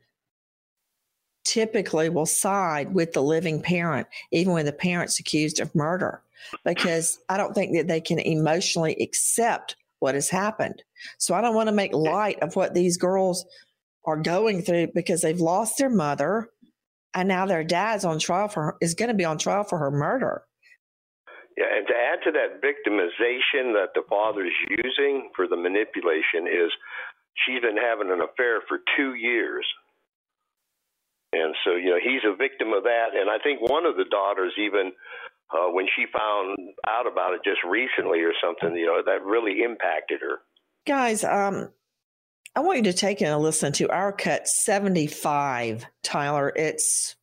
[1.43, 6.21] typically will side with the living parent, even when the parent's accused of murder,
[6.65, 10.83] because I don't think that they can emotionally accept what has happened.
[11.17, 13.45] So I don't want to make light of what these girls
[14.05, 16.49] are going through because they've lost their mother
[17.13, 19.91] and now their dad's on trial for is going to be on trial for her
[19.91, 20.43] murder.
[21.57, 26.71] Yeah, and to add to that victimization that the father's using for the manipulation is
[27.45, 29.65] she's been having an affair for two years.
[31.33, 33.13] And so, you know, he's a victim of that.
[33.13, 34.91] And I think one of the daughters, even
[35.51, 39.61] uh, when she found out about it just recently or something, you know, that really
[39.63, 40.39] impacted her.
[40.85, 41.69] Guys, um,
[42.55, 46.51] I want you to take in a listen to our cut 75, Tyler.
[46.55, 47.15] It's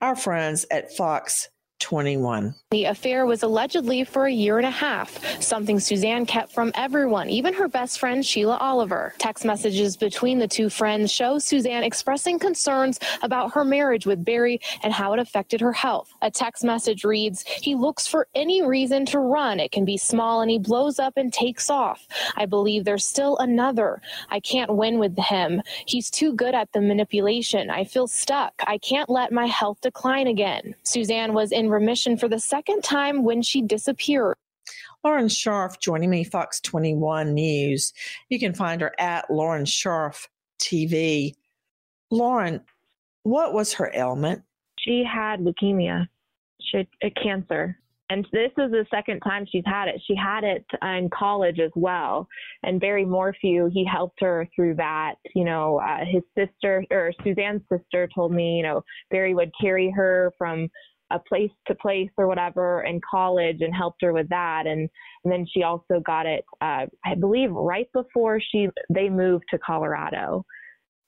[0.00, 1.48] our friends at Fox
[1.84, 2.54] 21.
[2.70, 7.28] The affair was allegedly for a year and a half, something Suzanne kept from everyone,
[7.28, 9.12] even her best friend Sheila Oliver.
[9.18, 14.62] Text messages between the two friends show Suzanne expressing concerns about her marriage with Barry
[14.82, 16.10] and how it affected her health.
[16.22, 19.60] A text message reads, He looks for any reason to run.
[19.60, 22.08] It can be small and he blows up and takes off.
[22.34, 24.00] I believe there's still another.
[24.30, 25.60] I can't win with him.
[25.84, 27.68] He's too good at the manipulation.
[27.68, 28.54] I feel stuck.
[28.66, 30.74] I can't let my health decline again.
[30.82, 34.36] Suzanne was in remission for the second time when she disappeared.
[35.02, 37.92] Lauren Scharf joining me, Fox 21 News.
[38.30, 40.26] You can find her at Lauren Scharf
[40.58, 41.34] TV.
[42.10, 42.60] Lauren,
[43.24, 44.42] what was her ailment?
[44.78, 46.08] She had leukemia,
[46.60, 47.78] she had a cancer.
[48.10, 50.00] And this is the second time she's had it.
[50.06, 52.28] She had it in college as well.
[52.62, 55.14] And Barry Morphew, he helped her through that.
[55.34, 59.90] You know, uh, his sister or Suzanne's sister told me, you know, Barry would carry
[59.90, 60.68] her from
[61.14, 64.66] a place to place or whatever in college and helped her with that.
[64.66, 64.88] And,
[65.24, 69.58] and then she also got it, uh, I believe, right before she they moved to
[69.58, 70.44] Colorado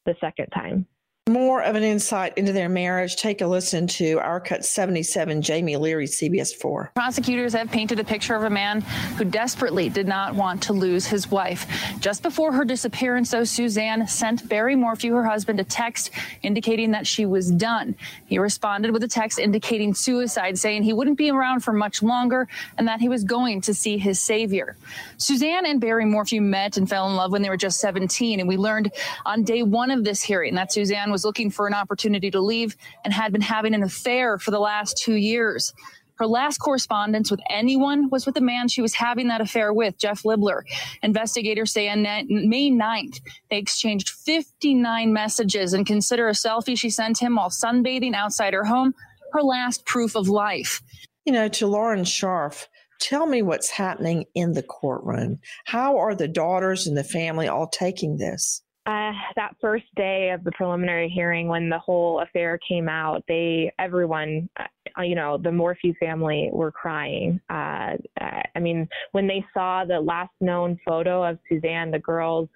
[0.07, 0.87] the second time.
[1.29, 3.17] More of an insight into their marriage.
[3.17, 6.93] Take a listen to our cut 77, Jamie Leary, CBS 4.
[6.95, 8.83] Prosecutors have painted a picture of a man
[9.19, 11.67] who desperately did not want to lose his wife.
[11.99, 16.13] Just before her disappearance, though, Suzanne sent Barry Morphew, her husband, a text
[16.43, 17.97] indicating that she was done.
[18.27, 22.47] He responded with a text indicating suicide, saying he wouldn't be around for much longer
[22.79, 24.77] and that he was going to see his savior.
[25.17, 28.49] Suzanne and Barry Morphew met and fell in love when they were just 17, and
[28.49, 28.93] we learned
[29.25, 32.77] on day one of this hearing that Suzanne was looking for an opportunity to leave
[33.03, 35.73] and had been having an affair for the last two years.
[36.19, 39.97] Her last correspondence with anyone was with the man she was having that affair with,
[39.97, 40.63] Jeff Libler.
[41.03, 47.19] Investigators say on May 9th, they exchanged 59 messages and consider a selfie she sent
[47.19, 48.95] him while sunbathing outside her home
[49.33, 50.83] her last proof of life.
[51.25, 52.67] You know, to Lauren Scharf,
[53.01, 55.39] tell me what's happening in the courtroom.
[55.65, 58.63] How are the daughters and the family all taking this?
[58.87, 63.73] Uh, that first day of the preliminary hearing, when the whole affair came out, they,
[63.81, 67.41] everyone, uh, you know, the Morphew family were crying.
[67.51, 72.49] Uh, I mean, when they saw the last known photo of Suzanne, the girls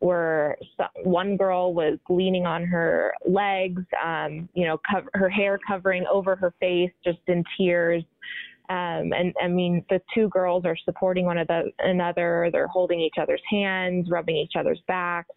[0.00, 0.58] were,
[1.04, 6.36] one girl was leaning on her legs, um, you know, cover, her hair covering over
[6.36, 8.04] her face, just in tears.
[8.68, 11.38] Um, and I mean, the two girls are supporting one
[11.78, 12.50] another.
[12.52, 15.30] They're holding each other's hands, rubbing each other's backs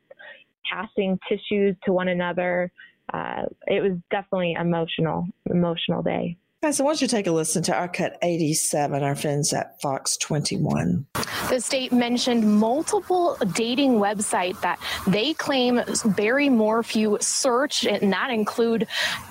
[0.72, 2.72] passing tissues to one another.
[3.14, 6.38] Uh, it was definitely an emotional, emotional day.
[6.64, 9.82] Guys, I want you to take a listen to our cut 87, our friends at
[9.82, 11.08] Fox 21.
[11.50, 15.82] The state mentioned multiple dating websites that they claim
[16.16, 18.84] Barry Morphew searched, and that include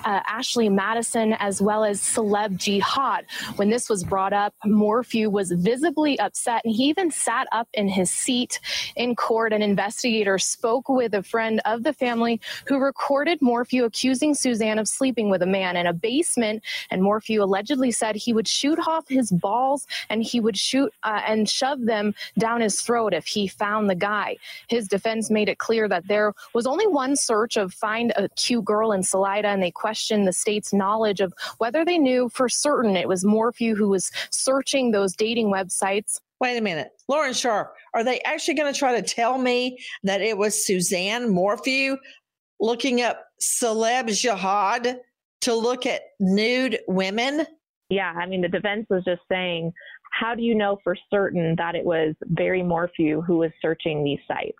[0.03, 3.25] uh, Ashley Madison as well as Celeb Jihad.
[3.55, 7.87] When this was brought up, Morphew was visibly upset, and he even sat up in
[7.87, 8.59] his seat
[8.97, 9.53] in court.
[9.53, 14.89] An investigator spoke with a friend of the family who recorded Morphew accusing Suzanne of
[14.89, 18.79] sleeping with a man in a basement, and Morphew Morphew allegedly said he would shoot
[18.87, 23.27] off his balls and he would shoot uh, and shove them down his throat if
[23.27, 24.37] he found the guy.
[24.69, 28.65] His defense made it clear that there was only one search of find a cute
[28.65, 32.95] girl in Salida, and they questioned the state's knowledge of whether they knew for certain
[32.95, 36.19] it was Morphew who was searching those dating websites.
[36.39, 36.89] Wait a minute.
[37.07, 41.29] Lauren Scharf, are they actually going to try to tell me that it was Suzanne
[41.29, 41.97] Morphew
[42.59, 45.01] looking up celeb jihad
[45.41, 47.45] to look at nude women?
[47.89, 49.73] Yeah, I mean, the defense was just saying,
[50.11, 54.19] how do you know for certain that it was Barry Morphew who was searching these
[54.27, 54.57] sites?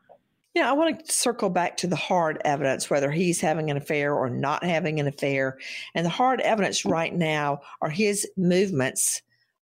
[0.53, 4.13] Yeah, I want to circle back to the hard evidence, whether he's having an affair
[4.13, 5.57] or not having an affair.
[5.95, 9.21] And the hard evidence right now are his movements,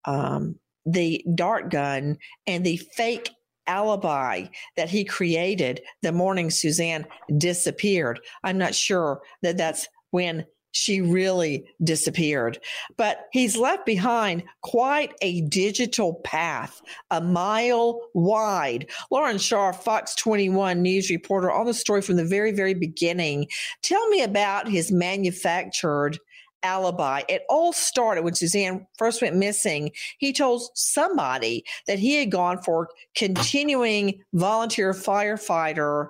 [0.07, 3.31] um, the dart gun, and the fake
[3.67, 4.47] alibi
[4.77, 7.07] that he created the morning Suzanne
[7.37, 8.19] disappeared.
[8.43, 12.59] I'm not sure that that's when she really disappeared.
[12.97, 18.89] But he's left behind quite a digital path, a mile wide.
[19.11, 23.49] Lauren Scharf, Fox 21 news reporter, on the story from the very, very beginning.
[23.83, 26.19] Tell me about his manufactured
[26.63, 27.23] alibi.
[27.29, 29.93] It all started when Suzanne first went missing.
[30.19, 36.09] He told somebody that he had gone for continuing volunteer firefighter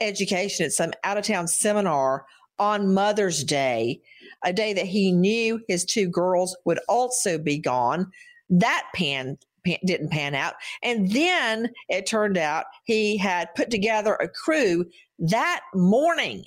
[0.00, 2.24] education at some out of town seminar
[2.60, 4.00] on Mother's Day,
[4.44, 8.12] a day that he knew his two girls would also be gone.
[8.50, 10.54] That pan, pan, didn't pan out.
[10.82, 14.84] And then it turned out he had put together a crew
[15.18, 16.44] that morning.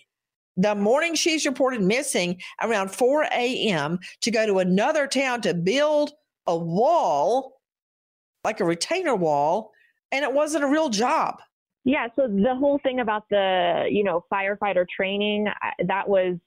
[0.56, 4.00] The morning she's reported missing around 4 a.m.
[4.22, 6.12] to go to another town to build
[6.46, 7.60] a wall,
[8.44, 9.72] like a retainer wall,
[10.12, 11.38] and it wasn't a real job.
[11.86, 15.48] Yeah, so the whole thing about the, you know, firefighter training,
[15.86, 16.38] that was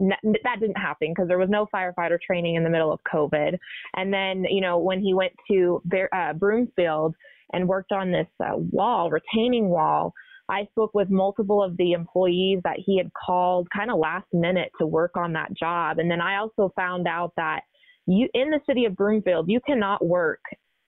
[0.00, 3.58] that didn't happen because there was no firefighter training in the middle of COVID.
[3.94, 5.82] And then, you know, when he went to
[6.12, 7.14] uh, Broomfield
[7.52, 10.12] and worked on this uh, wall, retaining wall,
[10.48, 14.70] I spoke with multiple of the employees that he had called kind of last minute
[14.78, 15.98] to work on that job.
[15.98, 17.60] And then I also found out that
[18.06, 20.40] you in the city of Broomfield, you cannot work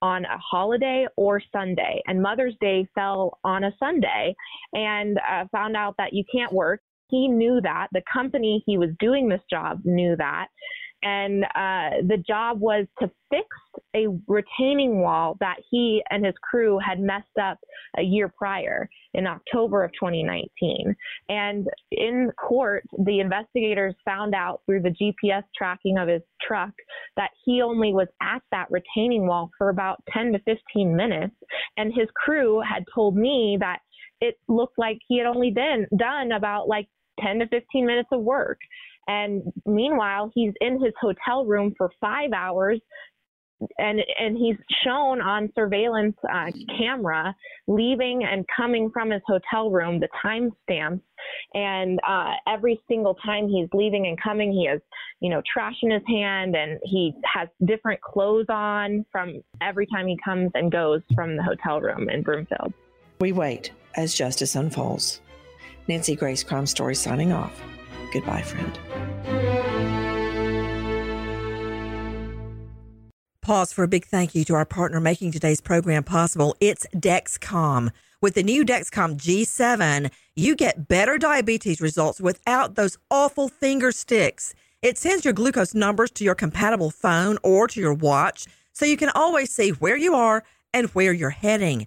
[0.03, 2.03] on a holiday or Sunday.
[2.07, 4.34] And Mother's Day fell on a Sunday
[4.72, 6.80] and uh, found out that you can't work.
[7.11, 7.88] He knew that.
[7.92, 10.49] The company he was doing this job knew that.
[11.03, 13.46] And uh, the job was to fix
[13.94, 17.59] a retaining wall that he and his crew had messed up
[17.99, 20.94] a year prior in October of 2019.
[21.28, 26.72] And in court, the investigators found out through the GPS tracking of his truck
[27.16, 31.34] that he only was at that retaining wall for about 10 to 15 minutes.
[31.76, 33.78] And his crew had told me that
[34.20, 36.88] it looked like he had only been done about like
[37.20, 38.59] 10 to 15 minutes of work.
[39.09, 42.80] And meanwhile, he's in his hotel room for five hours
[43.78, 47.34] and and he's shown on surveillance uh, camera
[47.66, 51.00] leaving and coming from his hotel room the timestamps.
[51.54, 54.80] And uh, every single time he's leaving and coming he has
[55.20, 60.06] you know trash in his hand and he has different clothes on from every time
[60.06, 62.72] he comes and goes from the hotel room in broomfield.
[63.20, 65.20] We wait as justice unfolds.
[65.88, 67.61] Nancy grace crime story signing off
[68.12, 68.78] Goodbye, friend.
[73.42, 76.54] Pause for a big thank you to our partner making today's program possible.
[76.61, 77.90] It's Dexcom.
[78.20, 84.54] With the new Dexcom G7, you get better diabetes results without those awful finger sticks.
[84.82, 88.44] It sends your glucose numbers to your compatible phone or to your watch
[88.74, 90.44] so you can always see where you are
[90.74, 91.86] and where you're heading.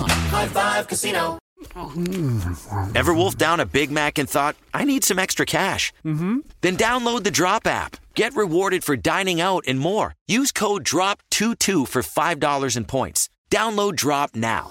[0.00, 0.30] casino.com.
[0.30, 1.38] High Five Casino.
[2.94, 5.92] Ever wolfed down a Big Mac and thought, I need some extra cash?
[6.04, 6.38] Mm-hmm.
[6.62, 7.96] Then download the Drop app.
[8.14, 10.14] Get rewarded for dining out and more.
[10.26, 13.28] Use code DROP22 for $5 in points.
[13.50, 14.70] Download Drop now.